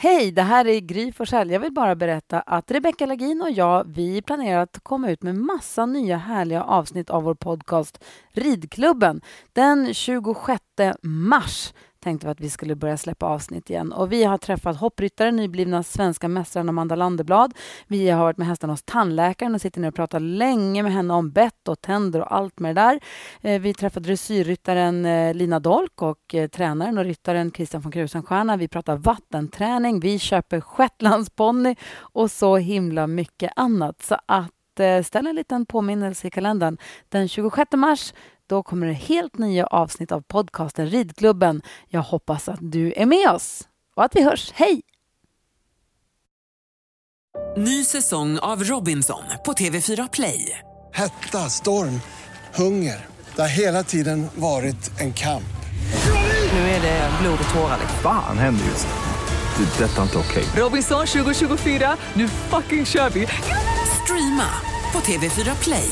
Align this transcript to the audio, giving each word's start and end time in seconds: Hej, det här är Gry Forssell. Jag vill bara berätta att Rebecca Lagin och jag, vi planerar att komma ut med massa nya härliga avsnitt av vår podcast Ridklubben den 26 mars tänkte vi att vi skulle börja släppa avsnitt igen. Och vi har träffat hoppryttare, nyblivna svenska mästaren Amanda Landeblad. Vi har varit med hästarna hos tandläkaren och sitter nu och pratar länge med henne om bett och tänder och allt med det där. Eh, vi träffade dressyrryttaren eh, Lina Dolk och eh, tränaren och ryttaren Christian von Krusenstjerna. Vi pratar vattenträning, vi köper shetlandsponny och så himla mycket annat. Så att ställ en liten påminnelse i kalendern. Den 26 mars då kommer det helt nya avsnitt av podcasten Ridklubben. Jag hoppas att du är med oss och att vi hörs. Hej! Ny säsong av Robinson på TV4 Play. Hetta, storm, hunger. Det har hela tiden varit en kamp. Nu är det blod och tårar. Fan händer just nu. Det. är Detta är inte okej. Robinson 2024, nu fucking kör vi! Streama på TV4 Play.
Hej, 0.00 0.32
det 0.32 0.42
här 0.42 0.66
är 0.66 0.80
Gry 0.80 1.12
Forssell. 1.12 1.50
Jag 1.50 1.60
vill 1.60 1.72
bara 1.72 1.94
berätta 1.94 2.40
att 2.40 2.70
Rebecca 2.70 3.06
Lagin 3.06 3.42
och 3.42 3.50
jag, 3.50 3.84
vi 3.88 4.22
planerar 4.22 4.62
att 4.62 4.80
komma 4.82 5.10
ut 5.10 5.22
med 5.22 5.34
massa 5.34 5.86
nya 5.86 6.16
härliga 6.16 6.62
avsnitt 6.62 7.10
av 7.10 7.22
vår 7.22 7.34
podcast 7.34 8.04
Ridklubben 8.32 9.20
den 9.52 9.94
26 9.94 10.62
mars 11.02 11.72
tänkte 12.08 12.26
vi 12.26 12.30
att 12.30 12.40
vi 12.40 12.50
skulle 12.50 12.74
börja 12.74 12.96
släppa 12.96 13.26
avsnitt 13.26 13.70
igen. 13.70 13.92
Och 13.92 14.12
vi 14.12 14.24
har 14.24 14.38
träffat 14.38 14.76
hoppryttare, 14.76 15.30
nyblivna 15.30 15.82
svenska 15.82 16.28
mästaren 16.28 16.68
Amanda 16.68 16.94
Landeblad. 16.94 17.54
Vi 17.86 18.10
har 18.10 18.22
varit 18.22 18.36
med 18.36 18.46
hästarna 18.46 18.72
hos 18.72 18.82
tandläkaren 18.82 19.54
och 19.54 19.60
sitter 19.60 19.80
nu 19.80 19.88
och 19.88 19.94
pratar 19.94 20.20
länge 20.20 20.82
med 20.82 20.92
henne 20.92 21.14
om 21.14 21.30
bett 21.30 21.68
och 21.68 21.80
tänder 21.80 22.20
och 22.20 22.34
allt 22.34 22.58
med 22.58 22.76
det 22.76 22.80
där. 22.80 23.00
Eh, 23.40 23.60
vi 23.60 23.74
träffade 23.74 24.06
dressyrryttaren 24.06 25.06
eh, 25.06 25.34
Lina 25.34 25.60
Dolk 25.60 26.02
och 26.02 26.34
eh, 26.34 26.48
tränaren 26.48 26.98
och 26.98 27.04
ryttaren 27.04 27.52
Christian 27.52 27.82
von 27.82 27.92
Krusenstjerna. 27.92 28.56
Vi 28.56 28.68
pratar 28.68 28.96
vattenträning, 28.96 30.00
vi 30.00 30.18
köper 30.18 30.60
shetlandsponny 30.60 31.76
och 31.98 32.30
så 32.30 32.56
himla 32.56 33.06
mycket 33.06 33.52
annat. 33.56 34.02
Så 34.02 34.16
att 34.26 34.52
ställ 35.06 35.26
en 35.26 35.36
liten 35.36 35.66
påminnelse 35.66 36.26
i 36.26 36.30
kalendern. 36.30 36.78
Den 37.08 37.28
26 37.28 37.72
mars 37.72 38.12
då 38.48 38.62
kommer 38.62 38.86
det 38.86 38.92
helt 38.92 39.38
nya 39.38 39.66
avsnitt 39.66 40.12
av 40.12 40.20
podcasten 40.20 40.86
Ridklubben. 40.86 41.62
Jag 41.88 42.02
hoppas 42.02 42.48
att 42.48 42.58
du 42.62 42.92
är 42.96 43.06
med 43.06 43.30
oss 43.30 43.68
och 43.96 44.04
att 44.04 44.16
vi 44.16 44.22
hörs. 44.22 44.52
Hej! 44.54 44.80
Ny 47.56 47.84
säsong 47.84 48.38
av 48.38 48.64
Robinson 48.64 49.22
på 49.44 49.52
TV4 49.52 50.08
Play. 50.12 50.58
Hetta, 50.94 51.38
storm, 51.38 52.00
hunger. 52.54 53.06
Det 53.36 53.42
har 53.42 53.48
hela 53.48 53.82
tiden 53.82 54.26
varit 54.34 55.00
en 55.00 55.12
kamp. 55.12 55.42
Nu 56.52 56.58
är 56.58 56.82
det 56.82 57.10
blod 57.22 57.38
och 57.48 57.54
tårar. 57.54 57.78
Fan 58.02 58.38
händer 58.38 58.64
just 58.64 58.86
nu. 58.86 59.64
Det. 59.64 59.84
är 59.84 59.88
Detta 59.88 59.98
är 59.98 60.02
inte 60.02 60.18
okej. 60.18 60.44
Robinson 60.56 61.06
2024, 61.06 61.96
nu 62.14 62.28
fucking 62.28 62.86
kör 62.86 63.10
vi! 63.10 63.26
Streama 64.04 64.50
på 64.92 64.98
TV4 64.98 65.62
Play. 65.62 65.88